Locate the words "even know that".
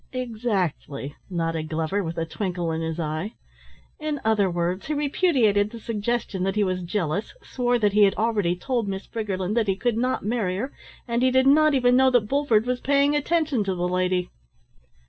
11.75-12.27